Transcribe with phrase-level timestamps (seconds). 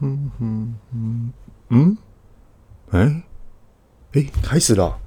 [0.00, 1.32] 嗯嗯嗯
[1.70, 1.96] 嗯，
[2.90, 3.22] 哎
[4.12, 4.98] 哎，开始了。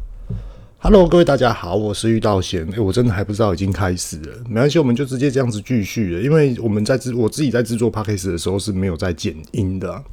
[0.80, 2.68] Hello，各位大家好，我是玉道贤。
[2.74, 6.22] 哎，我真的还不知道已经开始了，没关系，我们就直接这样子继续了。
[6.22, 10.04] 因为我们在制，我自己在制作 Podcast 的时候是没有在剪音的啊。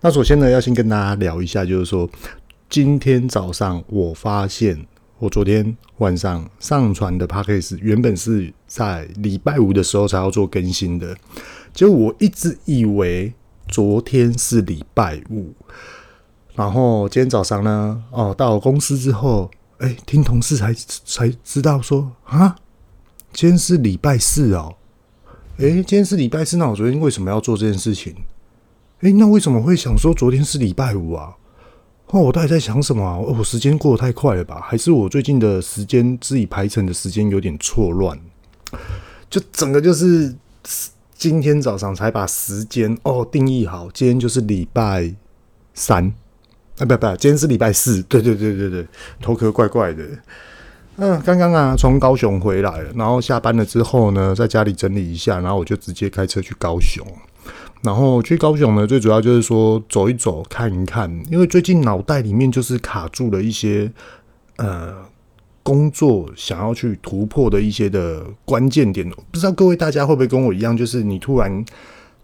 [0.00, 2.08] 那首先呢，要先跟大家聊一下，就是说
[2.68, 4.86] 今天早上我发现。
[5.18, 11.16] 我昨天晚上上传的 Podcast 原本是在礼拜五的时候才要做更新的，
[11.72, 13.32] 结果我一直以为
[13.68, 15.52] 昨天是礼拜五，
[16.54, 22.56] 然后今天早上呢，哦，到公司之后，哎，听同事才才知道说啊，
[23.32, 24.74] 今天是礼拜四哦，
[25.58, 28.14] 哎，今天是礼拜四，那我昨天为什么要做这件事情？
[29.00, 31.34] 哎，那为什么会想说昨天是礼拜五啊？
[32.08, 33.16] 哦，我到底在想什么啊？
[33.16, 34.60] 哦，时间过得太快了吧？
[34.62, 38.20] 还是我最近的时间自己排程的时间有点错乱？
[39.30, 40.34] 就整个就是
[41.22, 45.08] 今天早上才把时间哦定义好，今天就是礼拜
[45.72, 46.12] 三
[46.78, 48.02] 啊，不不，今天是礼拜四。
[48.02, 48.84] 对对对对对，
[49.20, 50.04] 头壳怪怪的。
[50.96, 57.06] 嗯，刚刚啊从高雄回来了，然后下班了之后呢，在家里整理一下，然后我就直接开车去高雄。
[57.82, 63.88] 然后去高雄呢，最主要就是说走一走，看一看，因为最近脑袋里面就是卡住了一些
[64.56, 64.92] 呃
[65.62, 69.08] 工作想要去突破的一些的关键点。
[69.30, 71.64] 不知道各位大家会不会跟我一样，就是你突然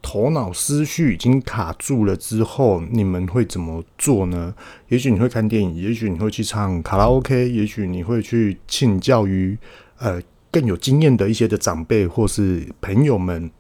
[0.02, 4.54] 头脑思绪已经卡住了之后，你们会怎么做呢？
[4.88, 9.56] 也许你会看电影，也许你会去唱卡拉 OK，也许你会去请教于
[9.98, 13.50] 呃更有经验的一些的长辈或是朋友们，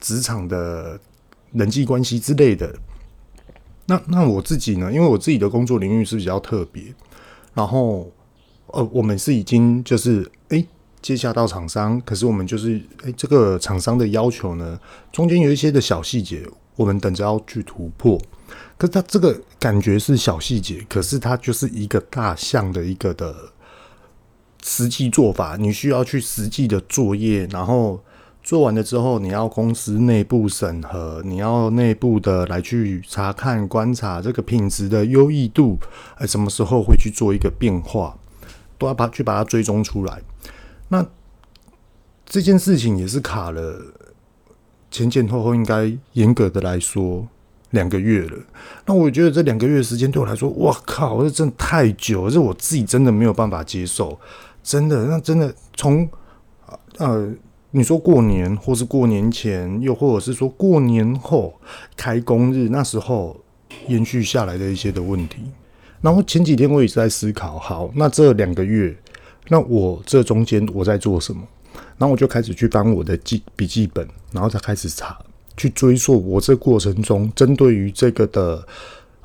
[0.00, 0.98] 职场的。
[1.54, 2.74] 人际关系之类的，
[3.84, 4.90] 那那我自己呢？
[4.90, 6.84] 因为我自己的工作领域是比较特别，
[7.52, 8.10] 然后
[8.72, 10.66] 呃，我们是已经就是诶
[11.00, 14.78] 接洽到厂商，可是我们就是诶这个厂商的要求呢，
[15.12, 18.20] 中间有一些的小细节，我们等着要去突破。
[18.76, 23.34] 可是它这个感觉是小细节，可是它就是一个大项的一个的
[24.62, 28.00] 实际做法，你需要去实际的作业，然后。
[28.44, 35.78] 做完了之后，你要公司内部审核，你要内部的来去查看、观察这个品质的优异度，
[36.16, 38.18] 哎，什么时候会去做一个变化，
[38.82, 40.20] 都要把去把它追踪出来。
[40.88, 41.06] 那
[42.26, 43.80] 这件事情也是卡了
[44.90, 47.26] 前前后后，应该严格的来说
[47.70, 48.36] 两个月了。
[48.84, 54.18] 那我觉得这两个月时间对我来说，哇靠，这真的太久，这我自己真的没有办法接受，
[54.62, 56.08] 真的，那真的从
[56.98, 57.32] 呃。
[57.74, 61.58] 你说过年，或是过年前，又或者是说过年后
[61.96, 63.34] 开工日，那时候
[63.88, 65.38] 延续下来的一些的问题。
[66.02, 68.94] 然后前几天我也是在思考，好，那这两个月，
[69.48, 71.40] 那我这中间我在做什么？
[71.96, 75.16] 然后我就开始去翻我的记笔记本，然后再开始查，
[75.56, 78.66] 去追溯我这过程中针对于这个的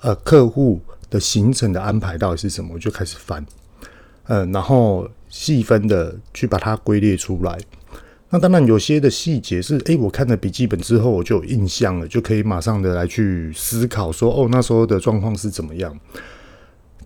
[0.02, 0.80] 呃客户
[1.10, 3.44] 的行程的安排到底是什么，我就开始翻，
[4.28, 7.58] 嗯，然后细分的去把它归列出来。
[8.30, 15.98] 那当然，有些的细节是，诶，我看了笔记本之后，我就有印象了，就可以马上的来去思考说，哦，那时候的状况是怎么样。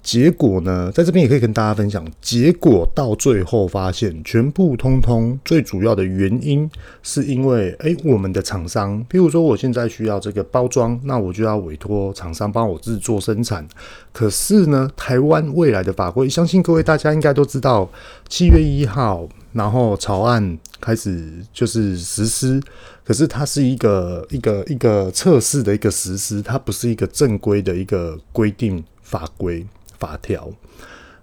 [0.03, 6.69] 结果呢，在这边也可以跟大家分享，结果到最后发现，全部通通最主要的原因，
[7.03, 13.67] 是因为，诶，我们的厂商，譬如说，我现在需要这个包装，那我就要委托厂商帮我制作生产。
[14.11, 17.90] 可是呢，台湾未来的法规，相信各位大家应该都知道，
[18.28, 19.28] 七月一号。
[19.53, 22.57] 然后草案开始就是实施，
[23.03, 29.67] 可是它是一个一个一个测试的一个实施，它不是一个正规的一个规定法规
[30.01, 30.51] 法条。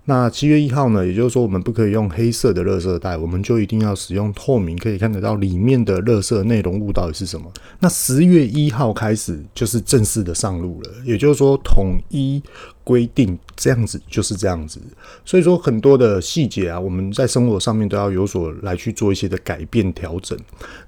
[0.07, 7.53] 那七月一号呢，也就是说，我们不可以用黑色的垃圾袋，我们就一定要使用透明，可以看得到里面的垃圾内容物到底是什么。
[7.79, 12.43] 那十月一号开始就是正式的上路了，也就是说，统一
[12.83, 14.81] 规定这样子就是这样子。
[15.27, 20.39] 所以说，很多的细节啊，我们在生活上面都要有所来去做一些的改变调整。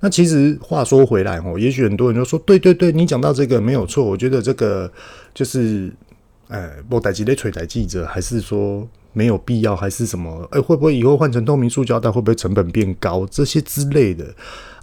[0.00, 4.90] 那其实话说回来哦，也许很多人都说，对对对，你讲到这个没有错，我觉得这个
[5.34, 5.92] 就是，
[6.50, 8.86] 呃，不代志咧找代记者，还是说。
[9.12, 10.48] 没有必要还是什么？
[10.52, 12.08] 哎，会不会以后换成透明塑胶袋？
[12.08, 13.26] 会不会成本变高？
[13.26, 14.24] 这些之类的。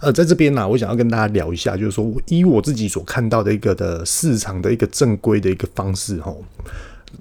[0.02, 6.44] 呃，在这边呢，我想要跟大家聊一下，就是说，以我自己所看到的一个的市场的一个正规的一个方式，吼。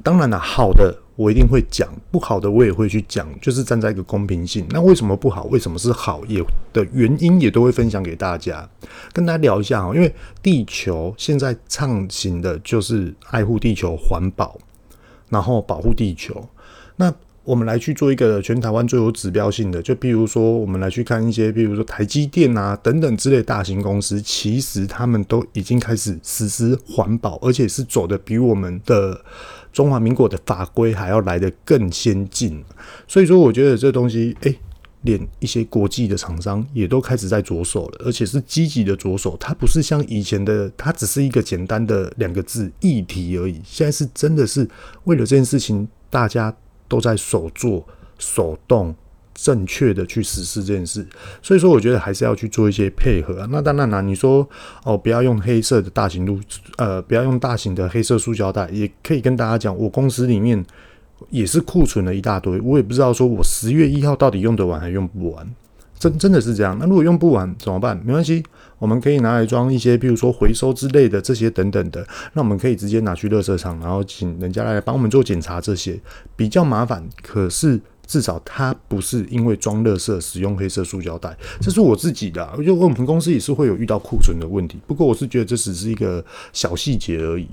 [0.03, 4.65] 当然了，好的我一定会讲，不好的我也会去讲，就是站在一个公平性。
[4.69, 5.45] 那为什么不好？
[5.45, 6.23] 为什么是好？
[6.27, 6.41] 也
[6.71, 8.69] 的原因也都会分享给大家，
[9.11, 9.93] 跟大家聊一下哈。
[9.95, 14.57] 因为地球现在畅行的就是爱护地球、环保，
[15.29, 16.47] 然后保护地球。
[16.97, 17.11] 那
[17.43, 29.21] 我们来去做一个全台湾最有指标性的，就比如说，我们来去看一些，比如说台积电啊等等之类大型公司，其实他们都已经开始实施环保，而且是走的比我们的
[29.77, 32.65] 中华民国的法规还要来得更先进。
[33.07, 34.57] 所以说，我觉得这东西，诶、
[35.03, 39.37] 连一些国际的厂商也都开始在着手了，而且是积极的着手。
[39.39, 43.61] 它不是像以前的，它只是一个简单的两个字议题而已。
[43.63, 44.67] 现在是真的是
[45.03, 46.51] 为了这件事情，大家。
[46.89, 47.85] 都在手做、
[48.17, 48.95] 手动、
[49.37, 51.05] 正确的去实施这件事，
[51.43, 53.47] 所以说我觉得还是要去做一些配合啊。
[53.51, 54.45] 那当然啦，你说
[54.83, 56.39] 哦，不要用黑色的大型路，
[56.77, 60.65] 呃，不要用大型的黑色塑胶袋，也可以跟大家讲，我公司里面
[61.29, 65.47] 也是库存了一大堆，我也不知道说我十月一号到底用得完还用不完。
[65.99, 67.95] 真真的是这样，那如果用不完怎么办？
[68.03, 68.43] 没关系，
[68.79, 75.99] 我们可以拿来装一些，比如说回收之类的这些等等的，那我们可以直接拿去垃圾场，然后请人家来帮我们做检查，这些
[76.35, 77.79] 比较麻烦，可是。
[78.07, 82.55] 至少它不是因为装垃圾使用黑色塑胶袋，这是我自己的、啊。
[82.57, 87.47] 我觉得我们公司也是会有遇到库存的问题，不过我是觉得这只是一个小细节而已。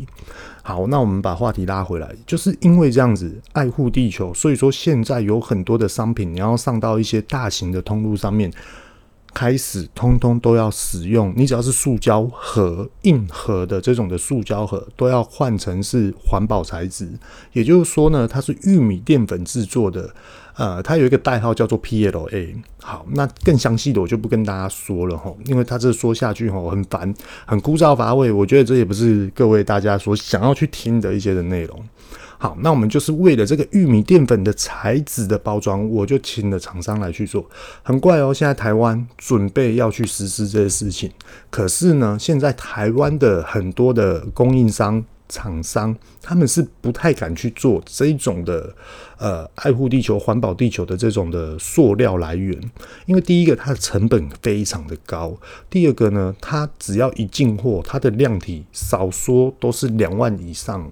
[0.62, 8.51] 好，那我们把话题拉回来，就是因为这样子爱护地球，所以说现在有很多的商品你要上到一些大型的通路上面。
[9.37, 17.09] 开始通通都要使用，你只要是塑胶盒、硬盒的这种的塑胶盒，都要换成是环保材质。
[17.53, 20.15] 也就是说呢，它是玉米淀粉制作的，
[20.56, 22.55] 呃，它有一个代号叫做 PLA。
[22.81, 27.12] 好，那更详细的我就不跟大家说了哈，因为它这说下去哈很烦、
[27.47, 31.83] 很枯燥乏味，我觉得这也不是各位大家所想要去听的一些的内容。
[32.37, 37.49] 好，那我们就是为了这个玉米淀粉的材质的包装，我就请了厂商来去做。
[37.83, 41.11] 很怪哦，现在台湾准备要去实施这些事情，
[41.49, 48.75] 可是呢，现在台湾的很多的供应商、厂商，他们是不太敢去做这种的
[49.19, 52.59] 呃爱护地球、环保地球的这种的塑料来源，
[53.06, 55.37] 因为第一个它的成本非常的高，
[55.71, 60.91] 第二个呢，它只要一进货，它的量体少说都是两万以上。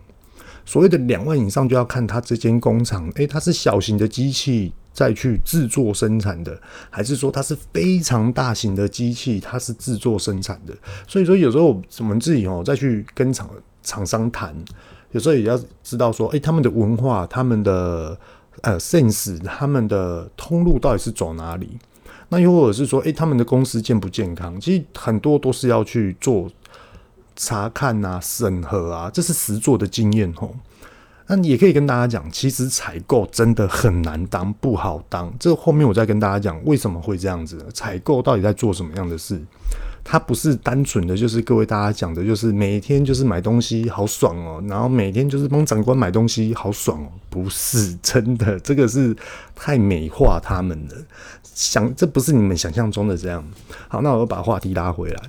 [0.65, 6.57] 所谓的两万以上，就要看它这间工厂，诶，它是小型的机器再去制作生产的，
[6.89, 10.73] 还是说它是非常大型的机器，它是制作生产的？
[11.09, 13.51] 所以说，有时候我们自己哦再去跟厂
[13.83, 14.55] 厂商谈，
[15.11, 18.19] 有时候也要知道说，诶，他们的文化、他们的
[18.63, 21.79] 呃 sense、他们的通路到底是走哪里？
[22.29, 24.61] 那又或者是说，诶，他们的公司健不健康？
[24.61, 26.51] 其实很多都是要去做。
[27.35, 30.55] 查看啊，审核啊，这是实做的经验吼。
[31.27, 35.33] 那也可以跟大家讲，其实采购真的很难当，不好当。
[35.41, 37.67] 这后面我再跟大家讲为什么会这样子。
[37.73, 39.41] 采购到底在做什么样的事？
[40.05, 49.17] 它不是单纯的就是各位大家讲的，就是每天就是买东西好爽哦，然后每天就是帮长官买东西好爽哦，不是真的，这个是
[49.55, 50.95] 太美化他们了。
[51.43, 53.45] 想，这不是你们想象中的这样。
[53.89, 55.23] 好，那我又把话题拉回来。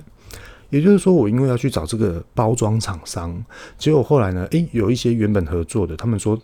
[0.70, 3.44] 也就是说，我因为要去找这个包装厂商，
[3.78, 6.36] 结果后来呢，诶，有一些原本合作的，他们说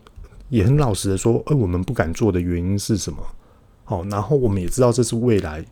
[0.50, 3.18] 也很老实的说，诶，我们不敢做的原因是什么？
[3.82, 5.64] 好，然后我们也知道这是未来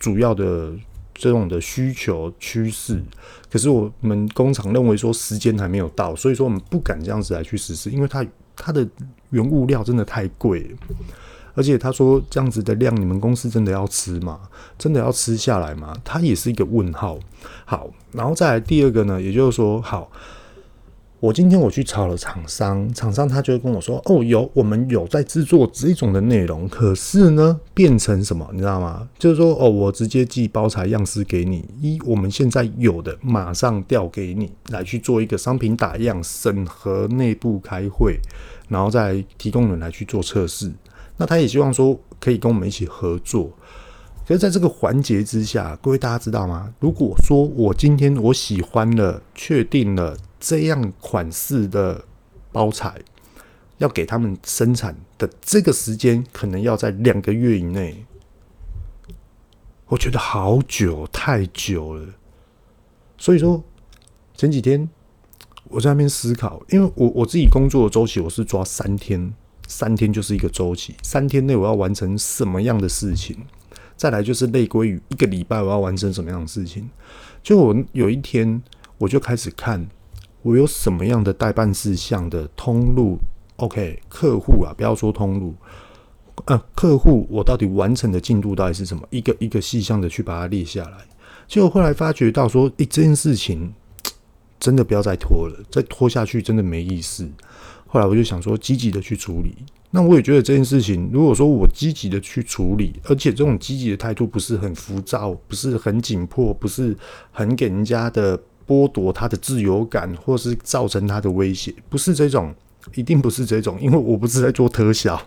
[0.00, 0.72] 主要的
[1.14, 3.02] 这种的需求趋势，
[3.50, 8.26] 可是我们工厂认为说时间还没有到，所以说我们不敢这样子来去实施，因为它
[8.56, 8.86] 它的
[9.30, 10.74] 原物料真的太贵。
[11.54, 14.40] 而且他说这样子的量，你们公司真的要吃吗？
[14.78, 15.94] 真的要吃下来吗？
[16.02, 17.18] 它也是一个问号。
[17.66, 20.10] 好，然后再来第二个呢，也就是说，好，
[21.22, 29.08] 我今天我去找了厂商，厂商他就会跟我说，哦，有我们有在制作这种的内容，可是呢，变成什么，你知道吗？
[29.20, 38.18] 就是说，哦，我直接寄包材样式给你，一我们现在有的马上调给你，来去做一个商品打样、审核、内部开会，
[38.66, 40.72] 然后再提供人来去做测试。
[41.18, 43.48] 那他也希望说可以跟我们一起合作，
[44.26, 46.74] 可是在这个环节之下，各位大家知道吗？
[46.80, 52.04] 如果说我今天我喜欢了，确定了这样款式的
[52.50, 53.00] 包材，
[53.78, 58.04] 要给他们生产的这个时间，可能要在两个月以内，
[59.86, 62.14] 我觉得好久，太久了。
[63.16, 63.62] 所以说
[64.34, 64.90] 前几天
[65.68, 69.32] 我在那边思考，因为我我自己工作的周期，我是抓三天。
[69.68, 73.38] 三天就是一个周期，三天内我要完成什么样的事情？
[73.96, 76.90] 再来就是类归于一个礼拜我要完成什么样的事情？
[77.44, 78.60] 就我有一天
[78.98, 79.88] 我就开始看
[80.42, 83.18] 我有什么样的待办事项的通路
[83.56, 85.54] ，OK，客户啊，不要说通路，
[86.46, 89.02] 呃，客户我到底完成的进度到底是什么？
[89.10, 90.98] 一个一个细项的去把它列下来。
[91.46, 93.72] 结果后来发觉到说，诶，这件事情
[94.58, 97.28] 真的不要再拖了，再拖下去真的没意思。
[97.86, 99.54] 后来我就想说，积极的去处理。
[99.90, 106.96] 那我也觉得这件事情，如果说我积极的去处理，而且这种积极的态度不是很浮躁，不是很紧迫，不是
[107.30, 108.40] 很给人家的
[108.72, 112.54] 剥夺他的自由感，或是造成他的威胁，不是这种，
[112.94, 115.20] 一定不是这种，因为我不是在做特效，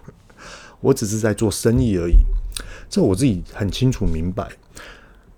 [0.82, 2.16] 我只是在做生意而已，
[2.90, 4.48] 这我自己很清楚明白。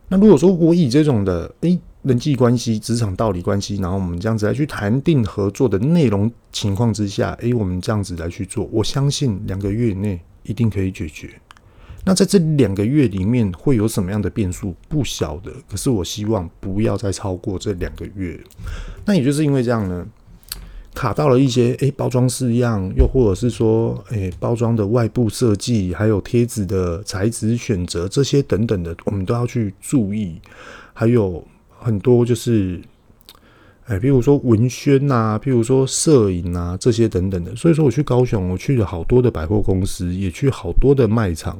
[0.08, 1.78] 那如果说我以这种的，诶。
[2.04, 11.42] 人际关系、职场道理关系，然后我们这样子来去谈定合作的内容情况之下，诶，我们这样子来去做，我相信两个月内一定可以解决。
[12.08, 14.74] 那在这两个月里面会有什么样的变数？
[14.88, 18.40] 不晓得，可是我希望不要再超过这两个月。
[19.06, 20.08] 那也就是因为这样呢，
[20.96, 30.40] 卡到了一些诶包装式样，又或者是说诶包装的外部设计，还有贴纸的材质选择这些等等的，我们都要去注意，
[30.94, 31.46] 还有。
[31.80, 32.82] 很多就是，
[33.86, 37.56] 哎，比如说文宣呐，比如说摄影啊，这些等等的。
[37.56, 41.56] 所以说，我去高雄，我去了好多的百货公司，也去好多的卖场，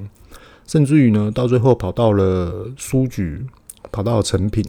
[0.68, 3.44] 甚至于呢，到最后跑到了书局，
[3.92, 4.64] 跑到了诚品，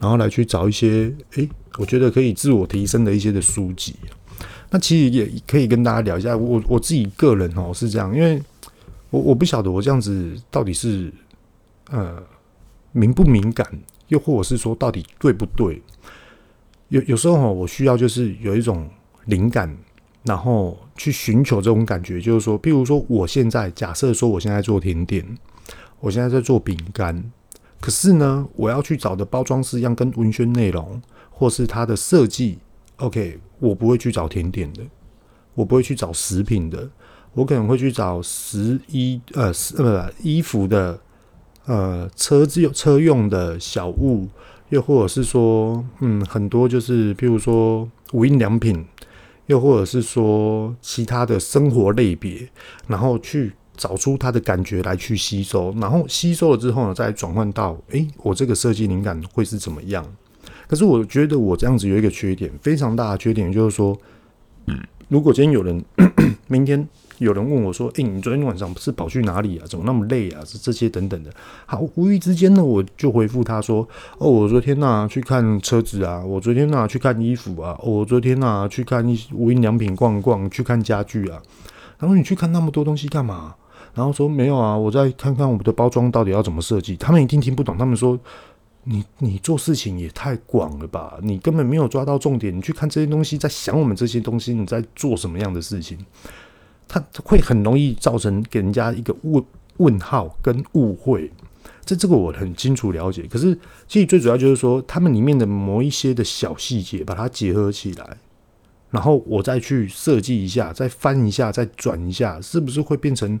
[0.00, 3.94] 然后来去找一些，哎，我觉得可以自我提升的一些的书籍。
[4.70, 8.42] 那其实也可以跟大家聊一下，我我自己个人哦是这样，因为
[9.10, 11.12] 我我不晓得我这样子到底是
[11.90, 12.20] 呃
[12.90, 13.64] 敏不敏感。
[14.08, 15.82] 又或者是说，到底对不对？
[16.88, 18.88] 有有时候哦，我需要就是有一种
[19.26, 19.76] 灵感，
[20.22, 22.20] 然后去寻求这种感觉。
[22.20, 25.24] 就是说，譬如说，我现在假设说，我现在做甜点，
[26.00, 27.32] 我现在在做饼干，
[27.80, 31.00] 可是呢，我要去找的包装式样跟文宣内容，
[31.30, 32.58] 或是它的设计
[32.96, 34.82] ，OK，我不会去找甜点的，
[35.54, 36.90] 我不会去找食品的，
[37.32, 41.00] 我可能会去找十一呃呃衣服的。
[41.66, 44.26] 呃，车子有车用的小物，
[44.70, 48.86] 又或者是说，嗯，很多就是，譬如说无印良品，
[49.48, 52.48] 又或者是说其他的生活类别，
[52.86, 60.06] 然后去找出它的感觉来去吸收，然后吸收了之后呢，再转换到，诶、我这个设计灵感会是怎么样？
[60.66, 63.98] 可是我觉得我这样子有一个缺点，非常大的缺点，就是说，
[65.08, 65.84] 如果今天有人
[66.48, 66.88] 明天。
[67.18, 69.66] 有人问我说：“诶、你昨天晚上不是跑去哪里啊？
[69.68, 70.42] 怎么那么累啊？
[70.44, 71.30] 是这些等等的。”
[71.66, 73.86] 好，无意之间呢，我就回复他说
[74.18, 81.42] ：“哦，我昨天呐、去看车子啊，我昨天呐、去看衣服啊，我昨天呐、去看一无印良品逛逛，去看家具啊。”
[81.98, 83.54] 然后你去看那么多东西干嘛？
[83.94, 88.16] 然后说：“没有啊，我再看看我们的包装到底要怎么设计。”他们一定听不懂，他们说
[88.84, 91.18] ：“你你做事情也太广了吧？
[91.20, 92.56] 你根本没有抓到重点。
[92.56, 95.98] 你去看这些东西，在想我们这些东西，你在做什么样的事情？”
[96.88, 99.44] 它会很容易造成给人家一个问
[99.76, 101.30] 问号跟误会，
[101.84, 103.22] 这这个我很清楚了解。
[103.30, 108.16] 可是其实最主要就是说，他们里面的某一些的小细节，把它结合起来，
[108.90, 113.38] 然后我再去设计一下，再翻一下，再转一下，是不是会变成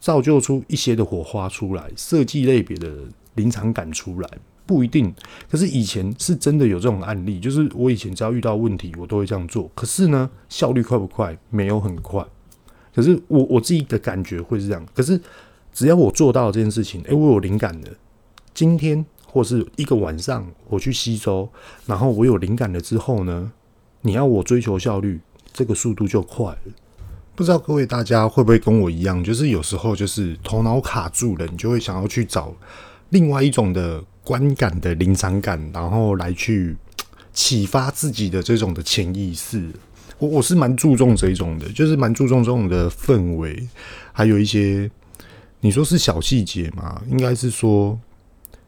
[0.00, 2.92] 造就出一些的火花出来，设计类别的
[3.36, 4.28] 临场感出来？
[4.66, 5.14] 不一定。
[5.50, 9.70] 可是以前是真的有这种案例，就是我以前只要遇到问题，我都会这样做。
[9.74, 11.38] 可是呢，效率快不快？
[11.48, 12.22] 没有很快。
[12.98, 15.20] 可是我我自己的感觉会是这样，可是
[15.72, 17.88] 只要我做到这件事情，诶，我有灵感了，
[18.52, 21.48] 今天或是一个晚上我去吸收，
[21.86, 23.52] 然后我有灵感了之后呢，
[24.00, 25.20] 你要我追求效率，
[25.52, 26.72] 这个速度就快了。
[27.36, 32.52] 不知道各位大家会不会跟我一样，就是有时候就是头脑卡住了，你就会想要去找
[33.10, 36.76] 另外一种的观感的临场感，然后来去
[37.32, 39.70] 启发自己的这种的潜意识。
[40.18, 43.68] 我我是蛮注重这一种的，就是蛮注重这种的氛围，
[44.12, 44.90] 还有一些
[45.60, 47.00] 你说是小细节嘛？
[47.08, 47.96] 应该是说，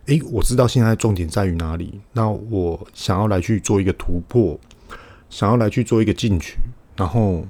[0.07, 4.57] 诶，我知道现在重点在于哪里，那我想要来去做一个突破，
[5.29, 6.57] 想要来去做一个进取，
[6.95, 7.45] 然后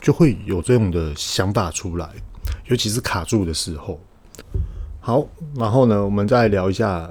[0.00, 2.08] 就会有这种的想法出来，
[2.66, 3.98] 尤其是卡住的时候。
[5.00, 5.26] 好，
[5.56, 7.10] 然后呢，我们再聊一下，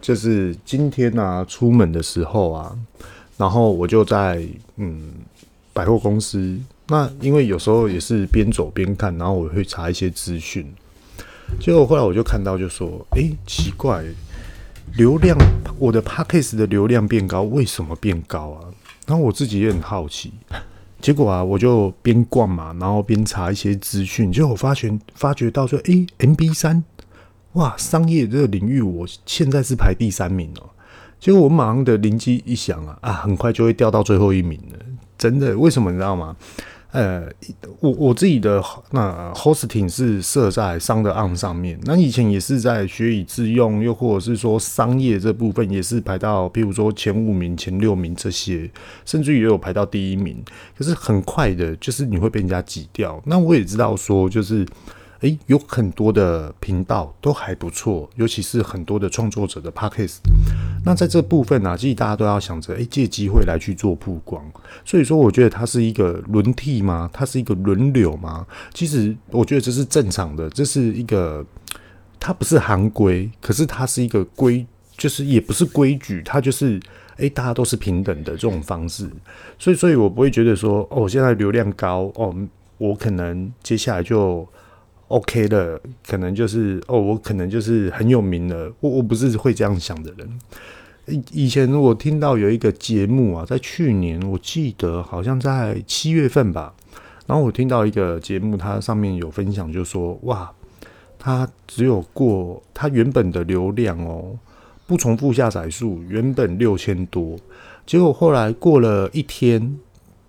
[0.00, 2.74] 就是今天呢、啊，出门的时候啊，
[3.36, 5.12] 然后我就在嗯。
[5.78, 6.58] 百货公司，
[6.88, 10.66] 那因为有时候也是边走边看，然后我会查一些资讯。
[11.60, 14.02] 结果后来我就看到，就说：“哎、奇怪，
[14.96, 15.38] 流量，
[15.78, 18.66] 我的 Podcast 的流量变高，为什么变高啊？”
[19.06, 20.32] 然后我自己也很好奇。
[21.00, 26.82] 结果啊，我就边逛嘛，然后边查一些资讯，结果我发现发觉到说：“哎、，MB3，
[27.52, 30.70] 哇，商业这个领域，我现在是排第三名哦。”
[31.20, 34.78] 结果我马上的灵机一响啊，啊，很快就会掉到最后一名了。
[35.18, 35.58] 真的？
[35.58, 36.34] 为什么你知道吗？
[36.92, 37.28] 呃，
[37.80, 48.70] 我我自己的那 hosting 是设在商的 on 上面，那以前也是在学以致用，又或者是说商业这部分也是排到，譬如说前五名、前六名这些，
[49.04, 50.42] 甚至于也有排到第一名。
[50.78, 53.22] 可是很快的，就是你会被人家挤掉。
[53.26, 54.64] 那我也知道说，就是。
[55.20, 60.18] 诶，有很多的频道都还不错，尤其是很多的创作者的 Podcast。
[60.84, 64.40] 那在这部分呢、啊，其实大家都要想着，诶，借机会来去做曝光。
[64.84, 67.10] 所以说，我觉得它是一个轮替吗？
[67.12, 68.46] 它是一个轮流吗？
[68.72, 71.44] 其实我觉得这是正常的，这是一个，
[72.20, 74.64] 它不是行规，可是它是一个规，
[74.96, 76.80] 就是也不是规矩，它就是，
[77.16, 79.10] 诶，大家都是平等的这种方式。
[79.58, 82.32] 所以，所以我不会觉得说，哦，现在流量高，哦，
[82.76, 84.48] 我可能接下来就。
[85.08, 88.70] OK 的，可能就是哦，我可能就是很有名的。
[88.80, 90.38] 我我不是会这样想的人。
[91.06, 96.74] 以以前我听到有一个节目啊，在去年我记得好像在七月份吧，
[97.26, 100.52] 然后我听到一个节目，它上面有分享，就说哇，
[101.18, 104.38] 它只有过它原本的流量哦，
[104.86, 107.38] 不重复下载数原本六千多，
[107.86, 109.78] 结果后来过了一天，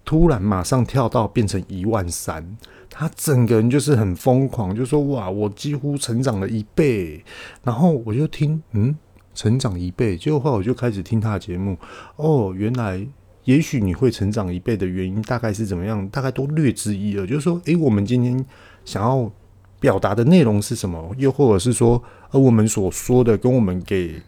[0.10, 2.58] 突然马上跳到变成一万三。
[2.90, 7.24] 他整个人就是很疯狂，就说哇，我几乎成长了一倍。
[7.64, 8.96] 然后我就听，嗯，
[9.36, 10.18] 成长一倍。
[10.18, 11.78] 结果后来我就开始听他的节目。
[12.16, 13.06] 哦，原来
[13.44, 16.10] 也许你会成长一倍的原因大概是怎么样？
[16.10, 17.28] 大概都略知一二。
[17.28, 18.44] 就是说，诶，我们今天
[18.84, 19.32] 想要
[19.80, 21.16] 表达的内容是什么？
[21.20, 22.02] 又或者是说，
[22.32, 24.20] 而我们所说的跟我们给。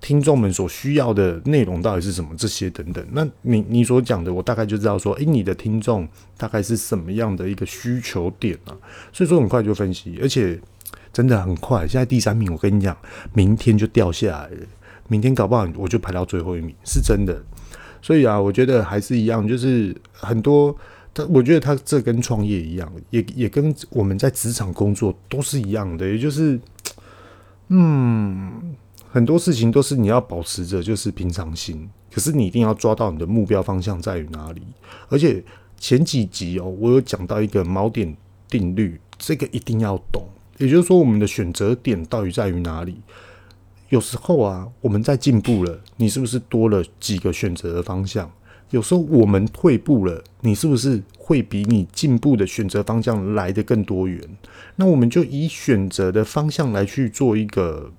[0.00, 2.30] 听众们所需要的内容到底是什么？
[2.36, 8.72] 这些等等，那你你所讲的，我大概就知道说，诶，你的听众大概是什么样的一个需求点啊？
[9.12, 10.58] 所以说很快就分析，而且
[11.12, 11.86] 真的很快。
[11.86, 12.96] 现在第三名，我跟你讲，
[13.34, 14.66] 明天就掉下来了，
[15.08, 17.38] 明天搞不好我就排到最后一名，是真的。
[18.00, 20.74] 所以啊，我觉得还是一样，就是很多
[21.12, 26.58] 他，我觉得他这跟创业一样，也也跟我们在职场工作都是一样的，也就是，
[27.68, 28.74] 嗯。
[29.12, 34.62] 很多事情都是你要保持着就是平常心，可是你一定要抓到你的目标方向在于哪里。
[35.08, 35.42] 而且
[35.76, 38.16] 前几集哦，我有讲到一个锚点
[38.48, 40.22] 定律，这个一定要懂。
[40.58, 43.00] 也就是说，我们的选择点到底在于哪里？
[43.88, 48.30] 有时候啊，我们在进步了，你是不是多了几个选择的方向？
[48.70, 54.22] 有时候我们退步了，你是不是会比你进步的选择方向来得更多元？
[54.76, 57.90] 那我们就以选择的方向来去做一个。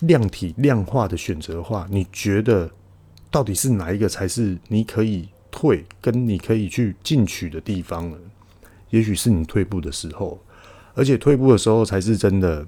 [0.00, 2.70] 量体量化的选择的话，你觉得
[3.30, 8.16] 到底是哪一个才是你可以退跟你可以去进取的地方呢？
[8.90, 10.40] 也许是你退步的时候，
[10.94, 12.66] 而且退步的时候才是真的，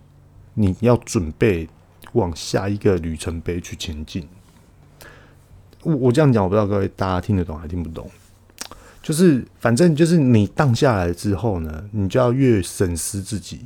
[0.54, 1.68] 你要准备
[2.12, 4.28] 往下一个里程碑去前进。
[5.82, 8.10] 我我这样讲，我不知道各位大家听得懂还听不懂？
[9.02, 13.64] 就是反正就是你荡下来之后呢，你就要越审视自己，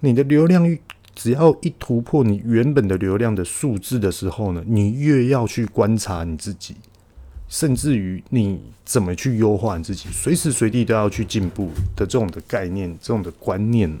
[0.00, 0.78] 你的流量。
[1.16, 6.76] 只要一突破你原本的流量的数字的时候呢，你越要去观察你自己，
[7.48, 13.92] 甚至于你怎么去优化你自己，随时随地都要去进步的这种的概念，这种的观念。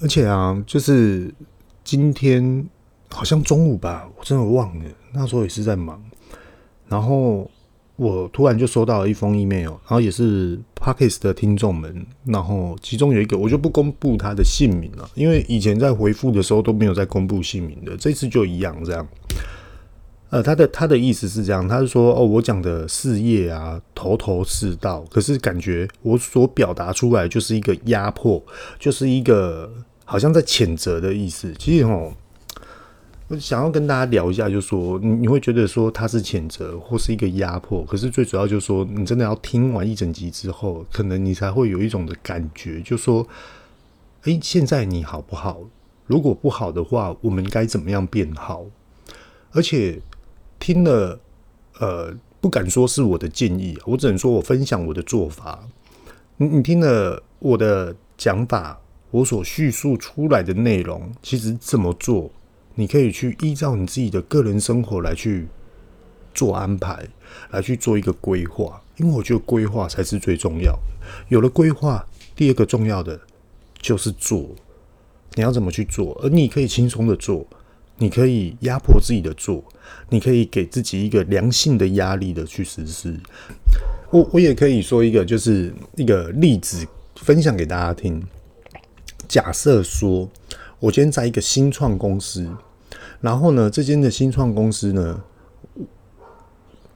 [0.00, 1.32] 而且啊，就是
[1.84, 2.66] 今天
[3.08, 6.02] 好像中午吧，我真的忘了，那时候也是在忙，
[6.88, 7.50] 然后。
[8.00, 19.06] 我突然就收到了一封 email，然后也是 Podcast 的听众们，然后其中有一个我就不公布他的姓名了，因为以前在回复的时候都没有在公布姓名的，这次就一样这样。
[20.30, 28.42] 呃，他的他的意思是这样，他是说哦，我讲的事业啊头头是道，可是感觉我所表达出来就是一个压迫，
[28.78, 29.70] 就是一个
[30.06, 31.52] 好像在谴责的意思。
[31.58, 32.10] 其实哦。
[33.30, 43.24] 我想要跟大家聊一下，就是说你你会觉得说他是谴责或是一个压迫，可是最主要就是说你真的要听完一整集之后，可能你才会有一种的感觉，就说，
[44.22, 45.60] 哎，现在你好不好？
[46.08, 48.66] 如果不好的话，我们该怎么样变好？
[49.52, 50.00] 而且
[50.58, 51.20] 听了，
[51.78, 55.68] 呃，不敢说是我的建议，我只能说我分享我的做法。
[56.38, 58.80] 你你听了我的讲法，
[59.12, 62.28] 我所叙述出来的内容，其实怎么做？
[62.80, 65.46] 你可以去依照你自己的个人生活来去
[66.32, 67.06] 做安排，
[67.50, 70.80] 来去做一个规划，因为我觉得规划才是最重要的。
[71.28, 72.02] 有了规划，
[72.34, 73.20] 第二个重要的
[73.82, 74.48] 就是做。
[75.34, 76.18] 你要怎么去做？
[76.22, 77.46] 而你可以轻松的做，
[77.98, 79.62] 你可以压迫自己的做，
[80.08, 83.14] 你可以给自己一个良性的压力的去实施。
[84.10, 88.26] 我我也可以说一个，就是一个例子分享给大家听。
[89.28, 90.26] 假设说，
[90.78, 92.50] 我今天在一个新创公司。
[93.20, 95.22] 然后呢，这间的新创公司呢，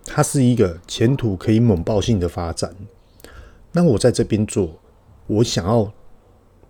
[0.06, 2.74] 它是一个前途可以猛爆性的发展。
[3.72, 4.78] 那我在这边做，
[5.26, 5.92] 我想要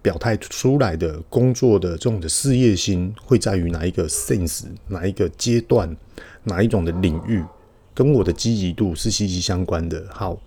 [0.03, 5.97] 表态出来的工作的这种的事业心，会在于哪一个 sense，哪一个阶段，
[6.43, 7.45] 哪一种的领域，
[7.95, 10.05] 跟我的积极度是息息相关的。
[10.11, 10.39] 好，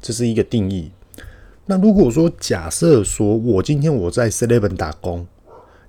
[0.00, 0.90] 这是一个定义。
[1.66, 5.26] 那如果说假设说我今天我在 Seven 打工，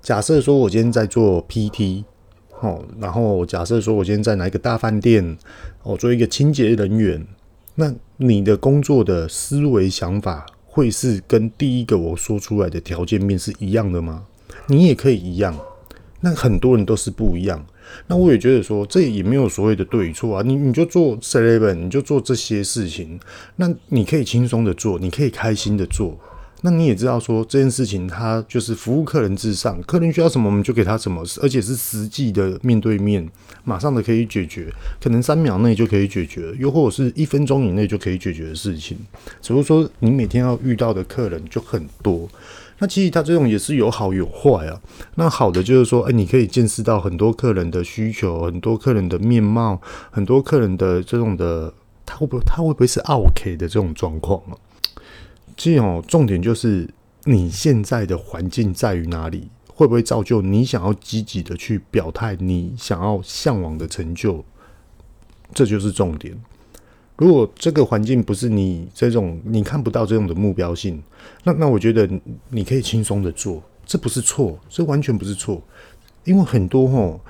[0.00, 2.04] 假设说我今天在做 PT，
[2.64, 5.36] 哦，然后假设说我今天在哪一个大饭店，
[5.82, 7.26] 我做一个清洁人员。
[7.74, 14.24] 那你的工作的思维想法会是跟第一个我说出来的条件面是一样的吗？
[14.68, 15.58] 你也可以一样，
[16.20, 17.66] 那很多人都是不一样。
[18.06, 20.42] 那我也觉得说，这也没有所谓的对与错啊。
[20.42, 23.20] 你你就做 seven，你就做这些事情，
[23.56, 26.18] 那你可以轻松的做，你可以开心的做。
[26.66, 33.28] 那你也知道说这件事情，它就是服务客人至上，客人需要什么我们就给他什么，而且是实际的面对面，
[33.64, 38.96] 马上的可以解决，可能三秒内就可以解决，又或者是一分钟以内就可以解决的事情。
[39.42, 42.26] 只不过说你每天要遇到的客人就很多，
[42.78, 44.80] 那其实它这种也是有好有坏啊。
[45.16, 49.78] 那好的就是说，哎，你可以见识到很多客人的需求，很多客人的面貌，
[50.10, 51.74] 很多客人的这种的，
[52.06, 54.56] 他会不会他会不会是 OK 的这种状况啊？
[55.56, 56.88] 其实哦，重点就是
[57.24, 64.44] 你现在的环境在于哪里，会不会造就你想要积极的去表态，你想要向往的成就，
[65.52, 66.36] 这就是重点。
[67.16, 71.00] 如果这个环境不是你这种你看不到这种的目标性，
[71.44, 72.08] 那那我觉得
[72.50, 75.62] 你可以轻松的做，这不是错，这完全不是错，
[76.24, 77.20] 因为很多哦，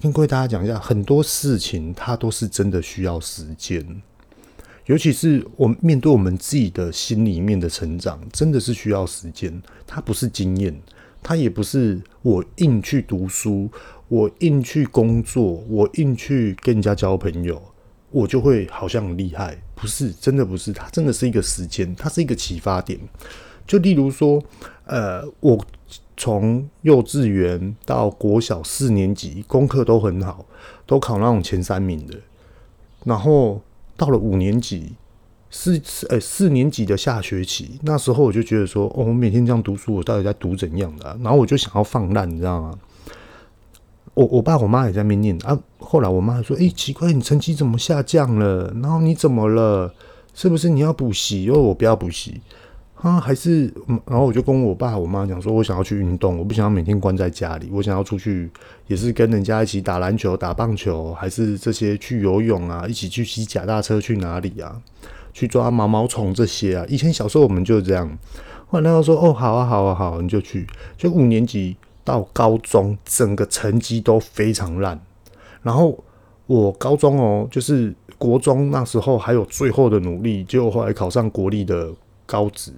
[0.00, 4.02] 跟各位大家讲一下，很多事情它都是真的需要时间。
[4.86, 9.62] 尤其是我们面对我们自己的心里面的成长，真的是需要时间。
[9.86, 10.78] 它不是经验，
[11.22, 13.70] 它也不是我硬去读书，
[14.08, 17.62] 我硬去工作，我硬去跟人家交朋友，
[18.10, 19.58] 我就会好像很厉害。
[19.74, 20.70] 不是，真的不是。
[20.70, 23.00] 它真的是一个时间，它是一个启发点。
[23.66, 24.42] 就例如说，
[24.84, 25.66] 呃，我
[26.14, 30.44] 从幼稚园到国小四年级，功课都很好，
[30.84, 32.20] 都考那种前三名的，
[33.04, 33.62] 然后。
[33.96, 34.92] 到了五年级，
[35.50, 41.16] 四四诶四年级的下学期，那时候我就觉得说，哦，我每天这样读书，我到底在读怎样的？
[41.22, 42.78] 然后我就想要放烂，你知道吗？
[44.14, 45.58] 我我爸我妈也在那边念啊。
[45.78, 48.72] 后来我妈说，诶，奇怪，你成绩怎么下降了？
[48.82, 49.92] 然后你怎么了？
[50.34, 51.44] 是不是你要补习？
[51.44, 52.40] 因为我不要补习。
[53.04, 53.70] 啊，还是，
[54.06, 58.50] 然后我就跟我爸我妈讲说，我想要去运动，我不想要每天关在家里，我想要出去，
[58.86, 64.80] 也是跟人家一起打篮球、打棒球，还是这些去游泳啊，一起去骑脚踏车去哪里啊？
[65.34, 66.86] 去抓毛毛虫这些啊。
[66.88, 68.10] 以前小时候我们就这样。
[68.68, 70.66] 后来他说，哦，好啊，好啊，好，你就去。
[70.96, 74.98] 就五年级到高中，整个成绩都非常烂。
[75.60, 76.02] 然后
[76.46, 81.92] 我高中哦，就是国中那时候还有最后的努力，就后来考上国立的。
[82.26, 82.72] 高职，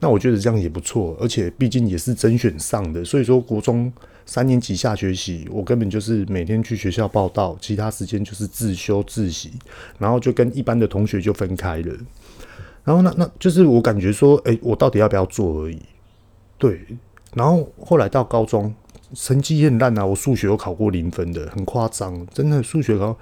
[0.00, 3.92] 那我觉得这样也不错，而且毕竟也是甄选上的，所以说国中
[4.24, 9.52] 三年级下学期，我根本就是每天去学校报到，其他时间就是自修自习，
[9.98, 11.94] 然后就跟一般的同学就分开了。
[12.84, 15.80] 然后那那就是我感觉说，哎、我到底要不要做而已。
[16.58, 16.80] 对，
[17.34, 18.74] 然后后来到高中，
[19.14, 23.16] 成绩也很烂啊，我数学有考过零分的，很夸张，真的数学考。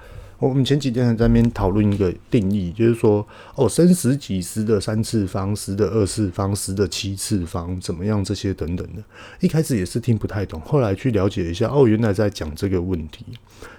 [0.45, 8.23] 我们前几天还在那边讨论一个定义，就是说，哦，生十几十的三次方，十的二次方，十的七次方，怎么样？
[8.23, 9.03] 这些等等的，
[9.39, 13.25] 一开始也是听不太懂，后来去了解一下，哦，原来在讲这个问题。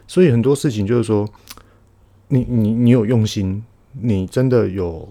[0.09, 1.29] 所以很多事情就是说，
[2.27, 5.09] 你你你有用心，你真的有，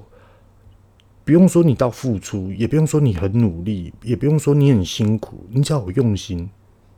[1.23, 6.49] 不用说你到付出，也不用说你很努力，也不用说你很辛苦，你只要有用心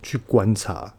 [0.01, 0.95] 去观察，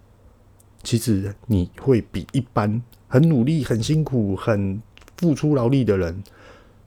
[0.85, 2.81] 其实你会比一般。
[3.09, 4.81] 很努力、很辛苦、很
[5.17, 6.23] 付出劳力的人，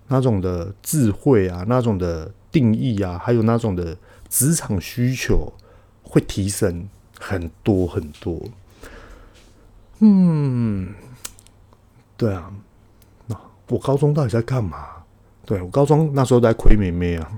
[0.07, 3.97] 那种的智慧啊，那种的定义啊，还有那种的
[4.29, 5.51] 职场需求，
[6.03, 6.87] 会提升
[7.19, 8.39] 很多很多。
[9.99, 10.93] 嗯，
[12.15, 12.51] 对啊，
[13.27, 13.35] 那
[13.67, 14.87] 我高中到底在干嘛？
[15.45, 17.31] 对，我高中那时候在亏妹妹啊。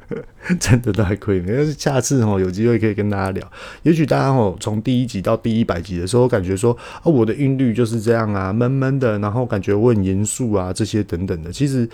[0.60, 3.52] 真的都还可以，但是下次哦有机会可以跟大家聊。
[3.82, 11.88] 也许大家哦从第一集到第一百集的时候，感觉说哦我的韵律就是这样啊，闷闷的，然后感觉我很严肃啊，这些等等的，其实。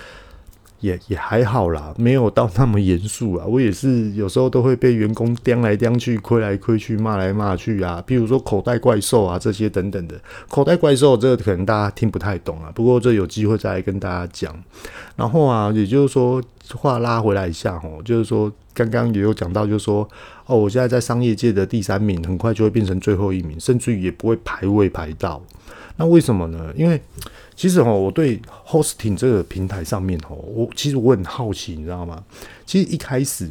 [0.81, 3.45] 也也还好啦，没有到那么严肃啊。
[3.47, 8.03] 我也是有时候都会被员工刁来刁去、亏来亏去、骂来骂去啊。
[8.07, 10.19] 比如说口袋怪兽啊这些等等的。
[10.49, 14.55] 口袋怪兽这个可能大家听不太懂啊，不过这有机会再来跟大家讲。
[15.17, 16.43] 然后啊，也就是说
[16.75, 20.09] 话拉回来一下哦，就是说刚刚也有讲到，就是说
[20.47, 25.43] 哦，我现在在商业界的第三名，很快就会变成最后一名，甚至于也不会排位排到。
[26.01, 26.73] 那为什么呢？
[26.75, 26.99] 因为
[27.55, 32.25] 其实哦，我对 hosting 这个平台上面哦，我其实我很好奇，你知道吗？
[32.65, 33.51] 其实一开始，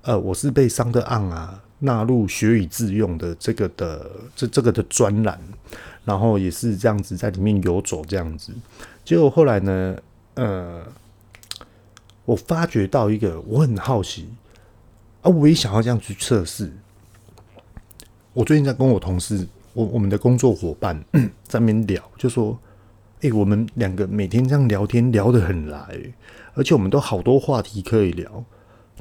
[0.00, 5.38] 呃，我是被 SoundOn 啊纳入学以致用的这个的这这个的专栏，
[6.06, 8.50] 然后也是这样子在里面游走这样子。
[9.04, 9.96] 结果后来呢，
[10.36, 10.82] 呃，
[12.24, 14.26] 我发觉到一个，我很好奇
[15.20, 16.72] 啊，我也想要这样去测试。
[18.32, 21.02] 我最近在跟我同事，我我们的工作伙伴
[21.46, 22.58] 在那边聊，就说。
[23.22, 25.86] 诶、我们两个每天这样聊天聊得很来，
[26.54, 28.42] 而且我们都好多话题可以聊。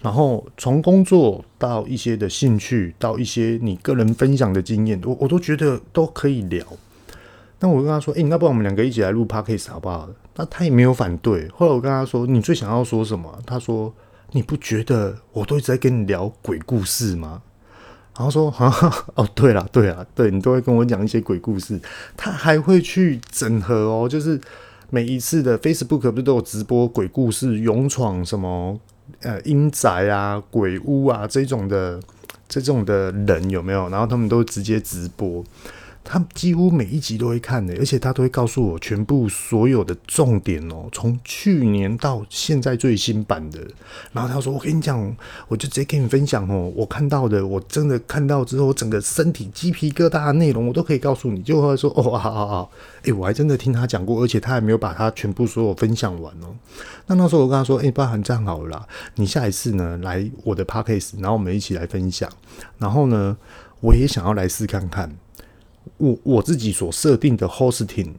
[0.02, 6.66] 然后从工作到一些的兴趣，到一些你个人分享的经验，我我都觉得都可以聊。
[7.62, 11.48] 那我跟他说：“诶、欸，那不然我们两个一起来录 Podcast 好不好？”那他也没有反对。
[11.56, 13.94] 后来我跟他说：“你最想要说什么？”他说
[14.34, 17.42] ：“你不觉得我都一直在跟你聊鬼故事吗？”
[18.20, 18.70] 然后说啊，
[19.16, 21.80] 哦，对了，对了，对你都会跟我讲一些鬼故事，
[22.18, 24.38] 他还会去整合哦，就是
[24.90, 28.78] 每一次的 Facebook 不是都有直播鬼故事、勇闯什么
[29.22, 31.98] 呃阴宅啊、鬼屋啊这种的
[32.50, 33.88] 这种的人有没有？
[33.88, 35.42] 然后他们都直接直播。
[36.04, 43.60] 他几乎每一集都会看的，而且他都会告诉我全部所有的重点哦，从去年到现在最新版的。
[44.12, 45.16] 然后他说：“我跟你讲，
[45.48, 52.72] 我就直接跟你分享哦，我看到的，我真的看到之后，整个身体鸡皮疙瘩的内容，我都可以告诉你。”就会说：“哦，好好好，
[53.04, 56.56] 诶，我还真的听他讲过，而且他还没有把他全部所有分享完哦。”
[57.06, 62.28] 那那时候我跟他说：“诶，包含这样好了，你下一次呢来我的 podcast，然后我们一起来分享。
[62.80, 63.38] 然后呢，
[63.82, 65.16] 我也想要来试看看。”
[66.00, 68.10] 我我自己所设定的 hosting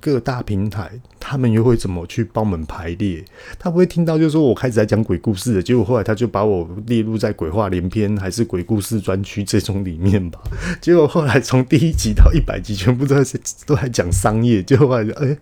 [0.00, 3.24] 各大平台，他们又会怎么去帮我们排列？
[3.58, 10.38] 他不会听到就是说我开始在讲鬼故事的，结果后来他就把我列入在鬼话连篇还是鬼故事专区这种里面吧？
[10.80, 15.38] 结果后来从第一集到一百集，全部都在都在讲商业，结果后来哎、欸，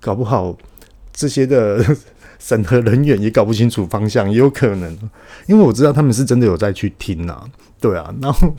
[0.00, 0.58] 搞不好
[1.12, 1.84] 这些的
[2.40, 4.98] 审核人员也搞不清楚方向，也有可能，
[5.46, 7.48] 因为我知道他们是真的有在去听啊。
[7.80, 8.54] 对啊， 然后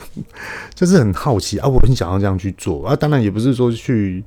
[0.74, 2.96] 就是很好奇啊，我很想要这样去做啊。
[2.96, 4.24] 当然也不是说去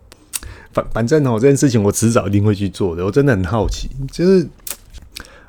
[0.72, 3.04] 反反正哦，这件事情我迟早一定会去做的。
[3.04, 4.46] 我真的很好奇，就是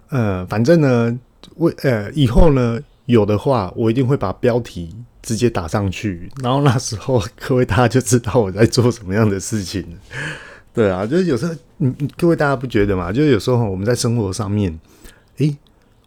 [0.10, 1.19] 呃，反正呢，
[1.58, 9.86] 为呃以后呢有的话，我一定会把标题直接打上去，然后那时候各位大家就知道我在做什么样的事情。
[10.73, 13.12] 对啊，就是有时候嗯，各位大家不觉得嘛？
[13.12, 14.79] 就是有时候我们在生活上面，
[15.38, 15.55] 诶。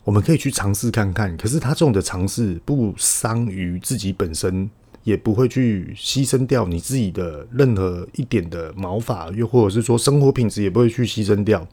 [0.08, 4.70] 我们可以去尝试看看，可是他这种的尝试不伤于自己本身，
[5.04, 11.68] 也不会去牺牲掉你自己的任何一点的毛发，又或者是说生活品质也不会去牺牲掉。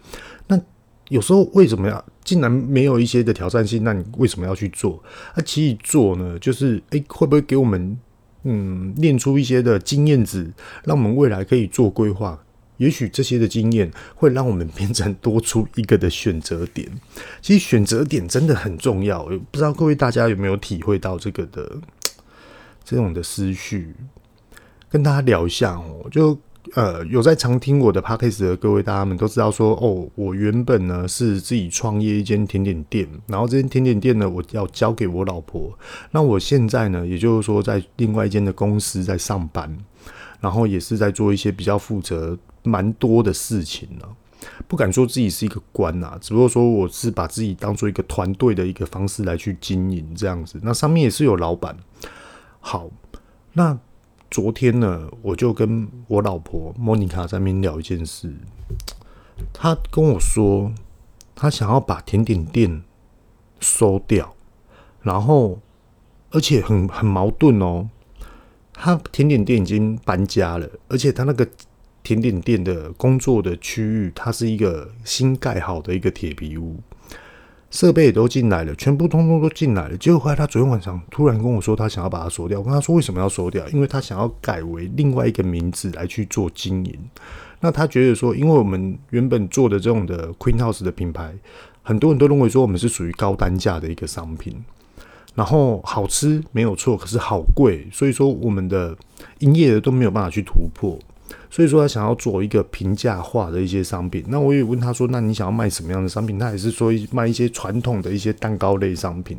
[0.47, 0.59] 那
[1.07, 3.85] 有时候为什么要竟然没有一些的挑战性？
[3.85, 5.01] 那你为什么要去做？
[5.37, 7.97] 那其实做呢，就是诶，会不会给我们
[8.43, 10.51] 嗯练出一些的经验值，
[10.83, 12.37] 让我们未来可以做规划？
[12.77, 16.89] 也许这些的经验会让我们变成多出一个的选择点。
[17.41, 21.77] 其实选择点真的很重要，不知道各位大家有没有体会到这个的
[22.83, 23.93] 这种的思绪？
[24.89, 26.07] 跟大家聊一下哦。
[26.11, 26.37] 就
[26.73, 35.77] 呃，有在常听我的 podcast 的各位大家们都知道说，哦，我原本呢是自己创业一间甜点店，然后这间甜点店呢，我要交给我老婆。
[36.11, 39.77] 那我现在呢，也就是说在另外一间的公司在上班，
[40.41, 42.37] 然后也是在做一些比较负责。
[42.65, 44.07] 蛮多的事情呢，
[44.67, 50.59] 不敢说自己是一个官呐，只不过说我是把自己当做一个团队的一个方式来去经营这样子。
[50.63, 51.77] 那上面也是有老板。
[52.59, 52.89] 好，
[53.53, 53.77] 那
[54.29, 58.33] 昨天呢，我就跟我老婆莫妮卡在那边聊一件事，
[59.53, 60.73] 她跟我说，
[61.35, 62.83] 她想要把甜点店
[63.59, 64.35] 收掉，
[65.01, 65.59] 然后
[66.31, 67.89] 而且很很矛盾哦，
[68.73, 71.47] 她甜点店已经搬家了，而且她那个。
[72.05, 76.77] 甜点店的工作的区域，它是一个新盖好的一个铁皮屋，
[77.71, 79.97] 设备也都进来了，全部通通都进来了。
[79.97, 82.59] 结果后来他昨天晚上突然跟我说，他想要把它收掉。
[82.59, 83.67] 我跟他说为什么要收掉？
[83.69, 86.93] 因为他想要改为另外一个名字来去做经营。
[87.59, 91.33] 那他觉得说，因为我们原本做的这种的 Queen House 的品牌，
[91.81, 94.63] 很多人都认为说我们是属于高单价的一个商品，
[95.33, 98.95] 然后好吃没有错，可是好贵，所以说我们的
[99.39, 100.99] 营业额都没有办法去突破。
[101.55, 109.37] 所以说他想要做一个平价化的一些商品，那我也问他说：“那你想要卖什么样的商品？”他也是说卖一些传统的一些蛋糕类商品。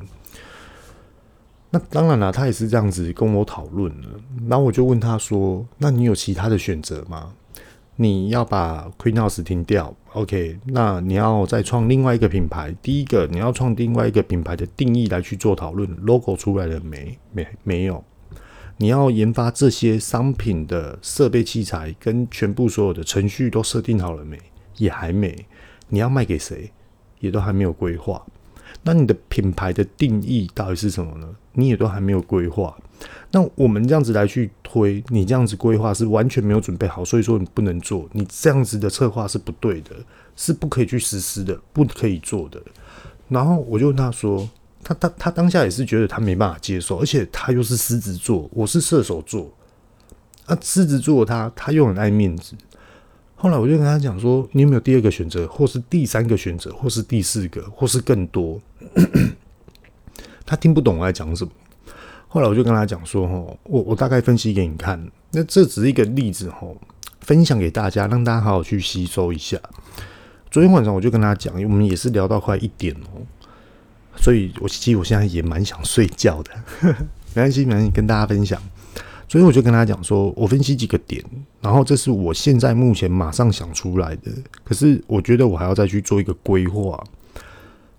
[1.68, 4.08] 那当然了，他也是这样子跟我讨论了。
[4.48, 7.34] 然后我就问他说：“那你有其他的选择吗？
[7.96, 10.58] 你要把 Queen House 停掉，OK？
[10.64, 12.74] 那你要再创另外一个品牌？
[12.80, 17.18] 第一个你要创另外一个品牌的定义来去做讨论，logo 出来了没？
[17.32, 18.02] 没没有？
[18.78, 24.38] 你要研发这些商品的设备器材跟全部所有的程序都设定好了没？
[24.76, 25.46] 也还没。
[25.88, 26.70] 你要卖给谁？
[27.20, 28.22] 也都还没有规划。
[28.82, 31.26] 那你的品牌的定义到底是什么呢？
[31.54, 32.76] 你也都还没有规划。
[33.30, 38.06] 那我们这样子来去推，你这样子规划是完全没有准备好，所以说你不能做。
[38.12, 39.92] 你这样子的策划是不对的，
[40.36, 42.60] 是不可以去实施的，不可以做的。
[43.28, 44.46] 然后我就问他说。
[44.86, 49.50] 他他他当下也是觉得他没办法接受，而且他又是狮子座，我是射手座，
[50.44, 52.54] 啊，狮子座他他又很爱面子。
[53.34, 58.60] 后来我就跟他讲说，你有没有第二个选择，或是第三个选择，或是第四个，或是更多？
[60.46, 61.50] 他听不懂我在讲什么。
[62.28, 66.76] 后来我就跟他讲说，哦，我我大概分析给你看，那这只是一个例子，哦，
[67.22, 69.58] 分享给大家，让大家好好去吸收一下。
[70.48, 73.26] 昨天晚上我就跟他讲，我们也是聊到快一点哦。
[74.16, 76.50] 所以，我其实我现在也蛮想睡觉的，
[76.80, 76.98] 呵呵，
[77.34, 78.60] 没关系，没关系，跟大家分享。
[79.28, 81.22] 所以我就跟他讲说，我分析几个点，
[81.60, 84.30] 然后这是我现在目前马上想出来的。
[84.64, 87.02] 可是我觉得我还要再去做一个规划。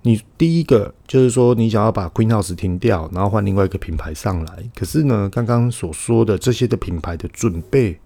[0.04, 4.64] 你第一个就是说，你想要把 Queen House 停掉，然后换另外一个品牌上来。
[4.74, 8.00] 可是呢，刚刚所说的这些的品牌的准备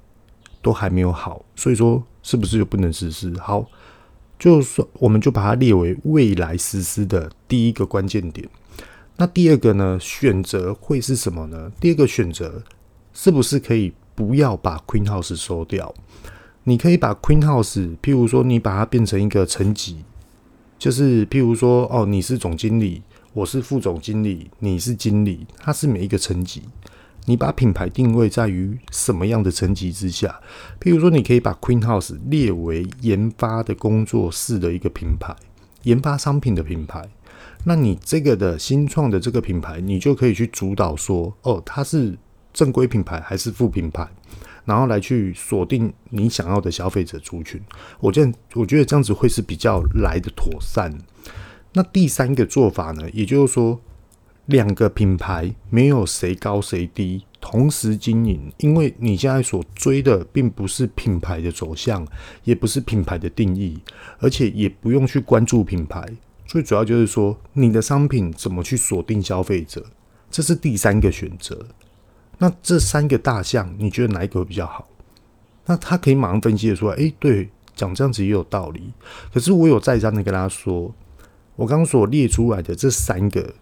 [0.61, 3.31] 都还没有好，所以说是不是就不能实施？
[3.39, 3.65] 好。
[4.41, 8.49] 就是说，我们就把它列为未来实施的第一个关键点。
[9.17, 9.99] 那第二个呢？
[10.01, 11.71] 选择会是什么呢？
[11.79, 12.63] 第二个选择
[13.13, 15.93] 是不是可以不要把 Queen House 收掉？
[16.63, 20.03] 你可以把 Queen House，譬如说，你把它变成一个层级，
[20.79, 26.63] 就是譬如说，哦，你是总经理，我是副总经理，你是经理，它是每一个层级。
[27.25, 30.41] 你把品牌定位在于什么样的层级之下？
[30.79, 35.35] 譬如说，你可以把 Queen House 列为研发的工作室的一个品牌，
[35.83, 37.07] 研发商品的品牌。
[37.63, 42.17] 那你这个的新创的这个品牌，你就可以去主导说，哦，它是
[42.51, 44.07] 正规品牌还是副品牌，
[44.65, 47.61] 然后来去锁定你想要的消费者族群。
[47.99, 50.91] 我这样，我觉得这样子会是比较来的妥善。
[51.73, 53.79] 那第三个做法呢，也就是说。
[54.51, 62.05] 两个品牌没有谁高谁低，同时经营，因为你现在所追的并不是品牌的走向，
[62.43, 63.79] 也不是品牌的定义，
[64.19, 66.05] 而且也不用去关注品牌，
[66.45, 69.83] 最主要就是说你的商品怎么去锁定消费者，
[70.29, 71.65] 这是第三个选择。
[72.37, 74.87] 那这三个大项，你觉得哪一个会比较好？
[75.65, 78.91] 那他可以马上分析的说，哎，对，讲这样子也有道理。
[79.33, 80.93] 可是我有再三的跟他说，
[81.55, 83.55] 我刚刚所列出来的这三个。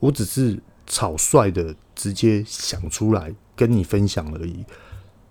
[0.00, 4.64] 我只是草率的直接想出来跟你分享而已，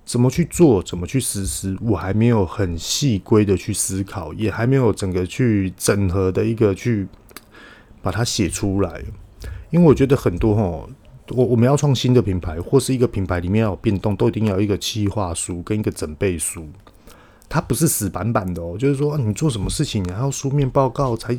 [0.06, 7.08] 怎么去做，怎么去实施，我还没有很细规的去思考，也还没有整个去整合的一个去
[8.02, 9.02] 把它写出来。
[9.70, 10.88] 因为我觉得很多齁，
[11.30, 16.68] 我我们要创新的品牌，或是一个品牌里面要有变动，都一定要有一个企划书跟一个准备书，
[17.48, 21.38] 它不是死板板的哦，就是说你做什么事情，你还要书面报告才。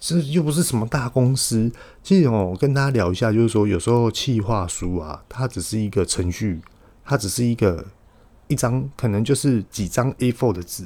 [0.00, 1.70] 这又不是什么大公司，
[2.02, 6.58] 其实哦，跟大家聊一下，就是说，有时候企划书啊，它只是一个程序，
[7.04, 7.86] 它只是一个
[8.48, 10.84] 一张，可能就是几张 A4 的纸，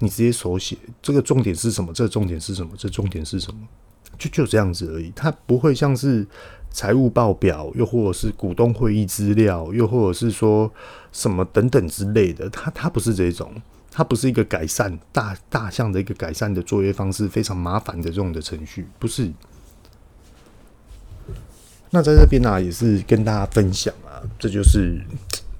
[0.00, 1.92] 你直接手写，这个重点是什么？
[1.92, 2.72] 这重点是什么？
[2.76, 3.60] 这重点是什么？
[4.18, 6.26] 就就这样子而已，它不会像是
[6.70, 10.68] 财务报表，又或者是股东会议资料，又或者是说
[11.12, 13.54] 什么等等之类的，它它不是这种。
[13.90, 19.28] 它不是一个改善大大项的一个改善的作业方式，非常麻烦的这种的程序，不是。
[21.90, 25.00] 那在这边呢、也是跟大家分享啊，这就是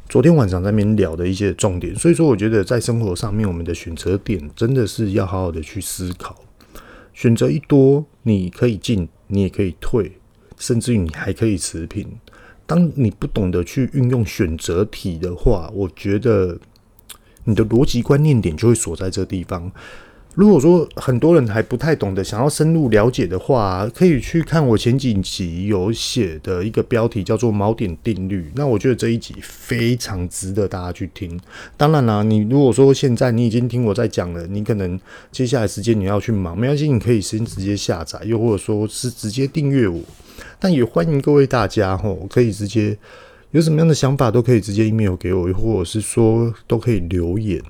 [0.09, 1.97] 昨天晚上在那边聊的一些重点。
[1.97, 6.37] 所以说，我觉得在生活上面，我们的选择点真的是要好好的去思考。
[7.15, 10.13] 选择一多，你可以进，你也可以退，
[10.59, 12.07] 甚至于你还可以持平。
[12.67, 16.57] 当你不懂得去运用选择题的话，我觉得。
[17.49, 19.73] 你的逻辑观念点就会锁在这地方。
[20.35, 28.49] 如果说很多人还不太懂得，想要深入了解的话，可以去看我前几集有写的一个标题，叫做“锚点定律”。
[28.55, 31.41] 那我觉得这一集非常值得大家去听。
[31.77, 35.01] 当然啦，你如果说现在你已经听我在讲了，你可能
[35.33, 40.01] 接下来时间你要去忙，没关系，你可以先直接下载，又或者说是直接订阅我。
[40.61, 42.97] 但也欢迎各位大家吼，可以直接。
[43.51, 47.63] 有什么样的想法都可以直接 email 给我，或者是说都可以留言。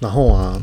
[0.00, 0.60] 然后啊，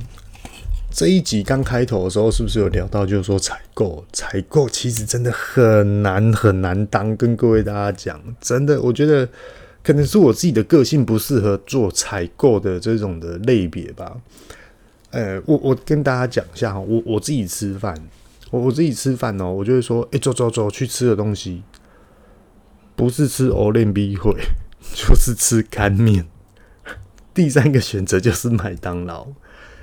[0.91, 7.15] 这一集刚开头的时候，是不是有聊到，就是说采购，采购其实真的很难很难当。
[7.15, 9.29] 跟各位大家讲，真的，我觉得
[9.81, 14.17] 可能是我自己的个性不适合做采购的这种的类别吧。
[15.12, 17.95] 呃，我我跟大家讲一下哈，我我自己吃饭。
[18.52, 21.63] 我我自己吃饭哦，我就会说，哎、走走走，去吃的东西。
[22.95, 24.33] 不是吃欧联 B 会，
[24.95, 26.25] 就是吃干面。
[27.33, 29.27] 第三个选择就是麦当劳。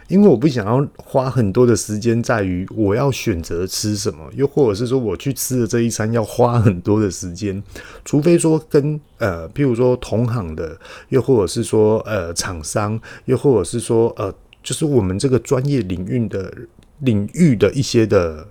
[0.09, 7.63] 因为我不想要花很多的时间在于我要选择吃什么，又或者是说我去吃的这一餐要花很多的时间，
[8.05, 16.53] 除非说跟呃，譬如说同行的，又或者是说呃厂商，又或者是说呃，就是我们这个专业领域的
[16.99, 18.47] 领域的一些的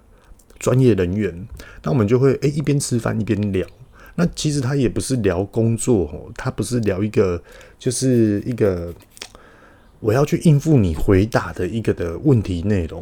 [0.63, 1.47] 专业人员，
[1.83, 3.67] 那我们就会诶一边吃饭一边聊。
[4.15, 7.43] 那其实他也不是聊工作哦，他不是聊一个
[7.77, 8.93] 就是一个。
[9.99, 13.01] 我要去应付你回答的一个的问题内容，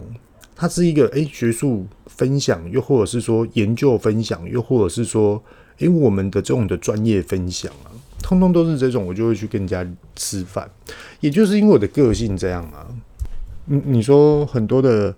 [0.56, 5.44] 它是一个诶学术分享，又或者是说研究分享，又或者是说
[5.80, 7.90] 诶我们的这种的专业分享啊，
[8.22, 9.84] 通通都是这种，我就会去跟人家
[10.16, 10.70] 吃饭。
[11.22, 12.86] 也就是因为我的个性这样啊，
[13.66, 15.16] 你你说很多的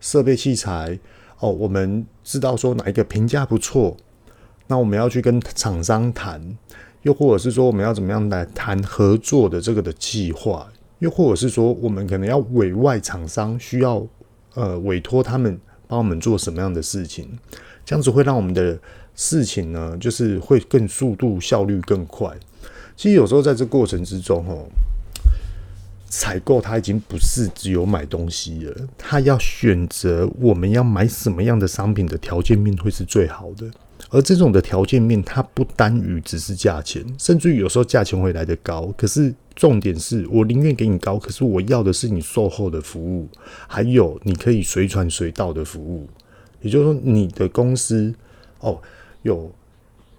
[0.00, 0.98] 设备器材
[1.40, 3.96] 哦，我们知道说哪一个评价不错，
[4.66, 6.56] 那我们要去跟厂商谈，
[7.02, 10.70] 又或者是说我们要怎么样来谈合作的这个的计划。
[10.98, 14.06] 又或者是说，我们可能要委外厂商，需要
[14.52, 17.26] 呃委托他们帮我们做什么样的事情，
[17.86, 18.78] 这样子会让我们的
[19.14, 22.30] 事情呢，就是会更速度、效率更快。
[22.96, 24.66] 其实有时候在这过程之中，哦，
[26.10, 33.70] 采购它已经不是只有买东西了，它要选择我们要买什么样的商品的条件面会是最好的。
[34.08, 38.92] 而这种的条件面，它不单于只是价钱，甚至于有时候价钱会来得高。
[38.96, 43.28] 可是重点是我宁愿给你高，可是我要的是你售后的服务，
[43.68, 46.08] 还有你可以随传随到的服务。
[46.60, 48.12] 也就是说，你的公司
[48.60, 48.80] 哦，
[49.22, 49.52] 有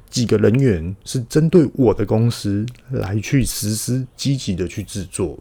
[0.10, 5.38] 几个人员是针对我的公司来去实施积极的去制作，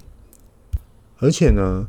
[1.20, 1.86] 而且呢，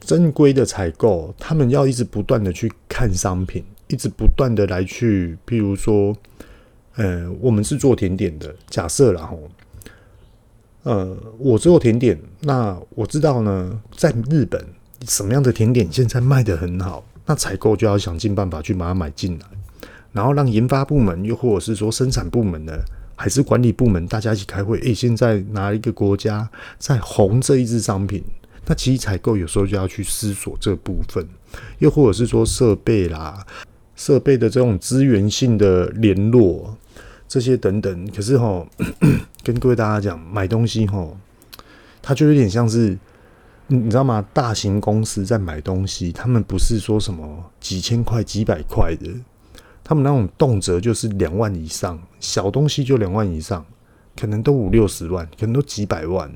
[0.00, 3.62] 正规的采购，他们要一直不断的去看商品。
[3.88, 6.16] 一直不断的来去，譬如说，
[6.94, 9.38] 呃，我们是做甜点的，假设然后，
[10.84, 14.64] 呃，我做甜点，那我知道呢，在日本
[15.06, 19.46] 什么样的甜点现在卖得很好，那采购就要想尽办法去把它买进来，
[20.12, 22.72] 然后让研发部门又或者是说生产部门呢，
[23.14, 26.48] 还是管理部门，大家一起开会，诶、现在哪一个国家
[26.78, 28.24] 在红这一支商品？
[28.66, 31.26] 那其实采购有时候就要去思索这部分，
[31.78, 33.46] 又或者是说设备啦。
[33.94, 36.74] 设备的这种资源性的联络，
[37.28, 38.66] 这些等等，可是哈，
[39.44, 41.06] 跟各位大家讲，买东西哈，
[42.00, 42.98] 它就有点像是，
[43.68, 44.26] 你知道吗？
[44.32, 49.08] 大型公司在买东西，他们不是说什么几千块、几百块的，
[49.84, 53.64] 他们那种动辄就是两万以上，小东西就两万以上，
[54.16, 56.32] 可能都五六十万，可能都几百万。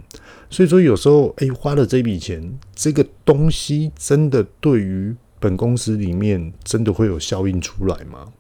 [0.51, 5.15] 所以说，有时候哎，花了这笔钱，这个东西真的对于。
[5.39, 8.33] 本公司里面真的会有效应出来吗？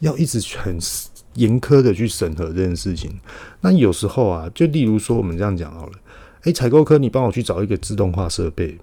[0.00, 0.78] 要一直很
[1.34, 3.18] 严苛的去审核这件事情。
[3.62, 5.92] 那有时候啊，就例如说我们这样讲好了，
[6.42, 8.78] 诶，采购科，你帮我去找一个自动化设备，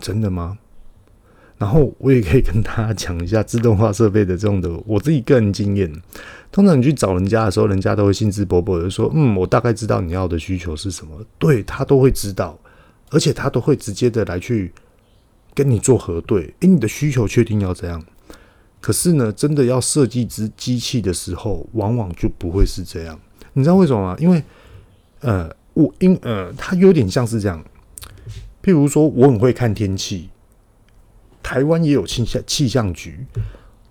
[0.00, 0.58] 真的吗？
[1.64, 5.90] 然后我也可以跟大家讲一下自动化设备的这种的我自己个人经验。
[6.52, 12.58] 通常你去找人家的时候，人家都会兴致勃勃的说：“嗯，我大概知道你要的需求是什么。”对，他都会知道，
[13.08, 14.70] 而且他都会直接的来去。
[15.54, 18.04] 跟你做核对，诶，你的需求确定要这样？
[18.80, 23.18] 可是呢，真的要设计只机器的时候，往往就不会是这样。
[23.54, 24.16] 你知道为什么吗？
[24.18, 24.42] 因为，
[25.20, 27.64] 呃，我因呃，它有点像是这样。
[28.62, 30.28] 譬如说，我很会看天气，
[31.44, 33.24] 台湾也有气象气象局。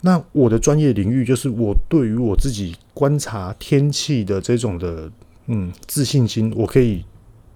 [0.01, 5.09] 那我的专业领域就是我对于我自己观察天气的这种的
[5.45, 7.05] 嗯自信心，我可以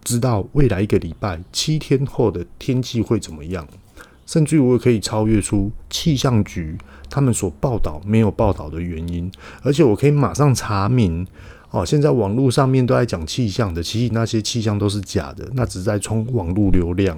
[0.03, 3.67] 知道未来一个礼拜七天后的天气会怎么样。
[4.25, 6.77] 甚至于我也可以超越出气象局
[7.09, 9.31] 他们所报道没有报道的原因，
[9.61, 11.25] 而且我可以马上查明
[11.71, 17.17] 哦，现在网络上面都在讲气象的，其实那些气象都是假的，那只是在冲网络流量，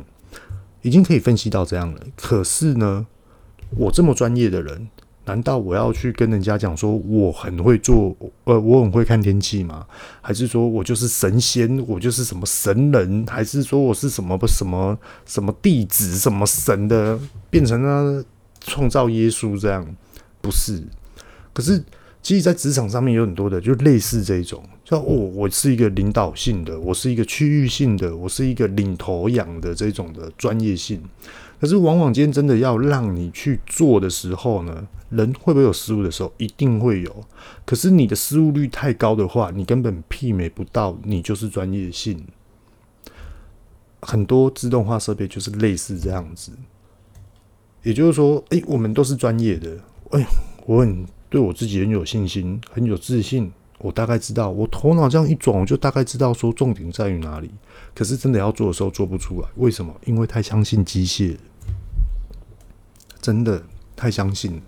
[0.81, 2.01] 已经可以分析到这样了。
[2.15, 3.05] 可是呢，
[3.77, 4.89] 我这么专业的人。
[5.25, 8.15] 难道我要去跟人家讲说我很会做，
[8.45, 9.85] 呃，我很会看天气吗？
[10.21, 13.23] 还是说我就是神仙，我就是什么神人？
[13.27, 17.19] 还是说我是什么不什么什么弟子，什么神的，
[17.51, 18.25] 变成了
[18.59, 19.85] 创造耶稣这样？
[20.41, 20.81] 不是。
[21.53, 21.83] 可是，
[22.23, 25.03] 其实，在职场上面有很多的，就类似这种，叫哦，
[25.35, 30.99] 我是一个领导性的，我是一个区域性的，我是一个领头羊的这种的专业性。
[31.61, 36.33] 可是，往往今天真的要让你去做的时候呢，人会不会有失误的时候？
[36.37, 37.23] 一定会有。
[37.67, 42.25] 可是你的失误率太高的话，你根本媲美不到你就是专业性。
[44.01, 46.51] 很多自动化设备就是类似这样子。
[47.83, 49.77] 也就是说，诶，我们都是专业的。
[50.09, 50.25] 哎，
[50.65, 53.51] 我很对我自己很有信心，很有自信。
[53.79, 57.49] 我大概知道，我头脑这样一转，我就大概知道说重点在于哪里。
[57.95, 59.93] 可是真的要做的时候做不出来，为什么？
[60.05, 61.37] 因为太相信机械，
[63.21, 63.63] 真的
[63.95, 64.61] 太相信了。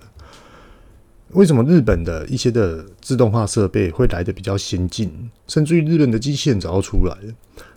[1.31, 7.33] 为什么日本的一些的自动化设备会来得比较先进，甚至于日本的机器人早就出来了？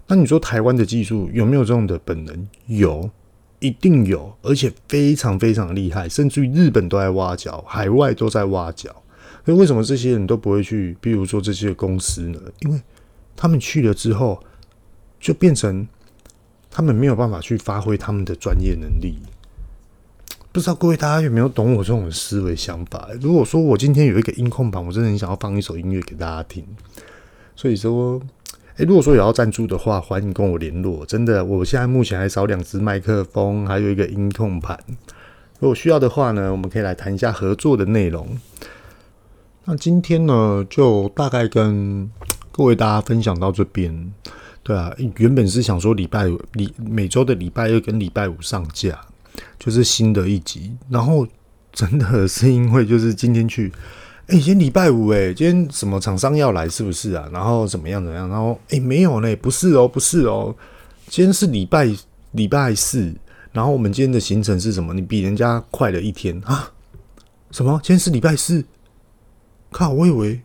[0.06, 2.48] 那你说台湾的技术有没有这种的本能？
[2.66, 3.08] 有，
[3.60, 8.90] 一定有，而且非常非常厉害，甚至于日本都在挖角，海外都在挖角。
[9.44, 10.96] 那为什么这些人都不会去？
[11.00, 12.38] 比如说这些公司呢？
[12.60, 12.80] 因为
[13.36, 14.42] 他们去了之后，
[15.20, 15.86] 就变成
[16.70, 19.18] 他们没有办法去发挥他们的专业能力。
[20.50, 23.08] 不知道各位大家有没有懂我这种思维想法？
[23.20, 26.64] 如果说我今天有一个音控盘，我真的很想要放一首音乐给大家听。
[27.56, 28.20] 所以说，
[28.76, 31.04] 诶，如果说有要赞助的话，欢迎跟我联络。
[31.04, 34.78] 真的，我现在目前还少两只麦克风，还有一个音控盘。
[35.58, 38.26] 如果需要的话呢，我们可以来谈一下合作的内容。
[39.66, 42.10] 那今天呢，就大概跟
[42.52, 44.12] 各位大家分享到这边。
[44.62, 48.98] 对啊，原本是想说礼拜五、礼每周的礼拜二跟礼拜五上架，
[49.58, 50.76] 就是新的一集。
[50.90, 51.26] 然后
[51.72, 53.72] 真的是因为就是今天去，
[54.26, 57.26] 哎、今天礼拜五、欸，哎，今天什么厂商要来是不是啊？
[57.32, 58.28] 然后怎么样怎么样？
[58.28, 60.54] 然后哎、没有嘞，不是哦，不是哦，
[61.08, 61.90] 今天是礼拜
[62.32, 63.14] 礼拜四。
[63.52, 64.92] 然后我们今天的行程是什么？
[64.92, 66.70] 你比人家快了一天啊？
[67.50, 67.80] 什么？
[67.82, 68.62] 今天是礼拜四？
[69.76, 69.90] 靠！
[69.90, 70.40] 我以为，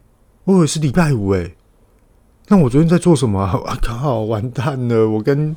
[0.46, 1.56] 我以为是礼拜五诶。
[2.48, 3.62] 那我昨天在做什么啊？
[3.80, 4.22] 靠！
[4.22, 5.08] 完蛋了！
[5.08, 5.56] 我跟，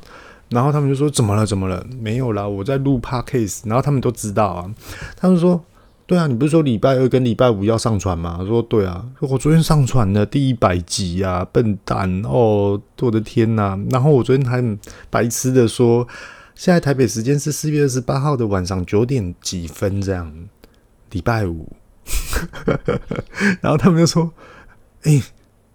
[0.49, 1.43] 然后他们就说怎么了？
[1.43, 1.83] 怎么了？
[1.99, 3.61] 没有啦，我在录 podcast。
[3.65, 4.71] 然后他们都知道啊。
[5.17, 5.59] 他们说：
[6.05, 8.37] 对啊，你不是说礼拜二跟礼拜五要上传吗？
[8.41, 9.03] 我说对啊。
[9.19, 12.79] 我昨天上传了第一百集啊，笨蛋哦！
[13.01, 13.75] 我的天哪！
[13.89, 14.63] 然后我昨天还
[15.09, 16.07] 白痴的说，
[16.53, 20.31] 现在台北时间是四月二十八号的晚上九点几分这样，
[21.09, 21.67] 礼拜五。
[23.61, 24.31] 然后他们就说
[25.03, 25.21] ：“哎、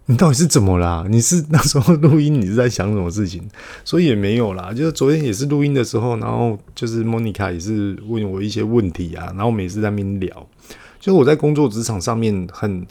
[0.05, 1.05] 你到底是怎么啦？
[1.09, 3.47] 你是那时候录音，你是在想什么事情？
[3.83, 4.71] 所以也没有啦。
[4.73, 10.47] 就是昨天也是录音的时候，然后就是莫妮卡也是问我一些问题啊，然后每次在那边聊。
[10.99, 12.85] 就是我在工作职场上面很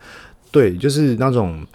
[0.50, 1.66] 对，就是那种。”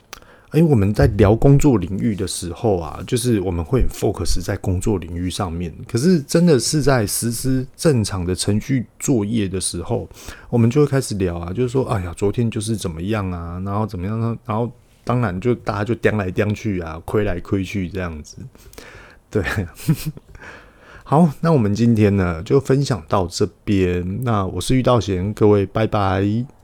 [0.54, 5.74] 因为我们在聊工作领域的时候啊，就是我们会 focus 在工作领域上面。
[5.88, 10.08] 可是真的是在实施正常的程序作业的时候，
[10.50, 14.38] 我们就会开始聊啊，就是说，哎呀，昨天就是怎么样啊，然后怎么样呢？
[14.46, 14.72] 然后
[15.04, 18.38] 当然就大家就颠来颠去啊，亏来亏去这样子。
[19.32, 19.44] 对，
[21.04, 24.24] 好，那我们今天呢就分享到这边。
[24.24, 26.63] 那我是玉道贤，各位拜拜。